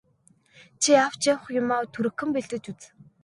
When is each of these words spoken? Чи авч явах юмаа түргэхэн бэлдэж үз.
Чи 0.81 0.91
авч 1.05 1.21
явах 1.33 1.47
юмаа 1.61 1.81
түргэхэн 1.93 2.29
бэлдэж 2.33 2.63
үз. 2.71 2.81